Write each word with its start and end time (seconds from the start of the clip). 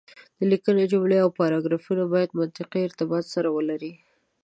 د 0.37 0.39
ليکنې 0.51 0.85
جملې 0.91 1.17
او 1.23 1.29
پاراګرافونه 1.39 2.03
بايد 2.13 2.31
منطقي 2.39 2.81
ارتباط 2.83 3.23
سره 3.33 3.49
ولري. 3.57 3.93